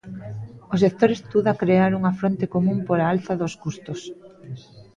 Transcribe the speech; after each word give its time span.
O 0.73 0.75
sector 0.83 1.09
estuda 1.13 1.57
crear 1.61 1.91
unha 1.99 2.15
fronte 2.19 2.45
común 2.55 2.77
pola 2.87 3.09
alza 3.13 3.33
dos 3.41 3.53
custos. 3.63 3.99